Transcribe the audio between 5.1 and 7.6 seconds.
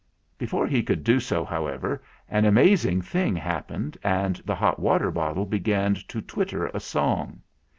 bottle began to twitter a song.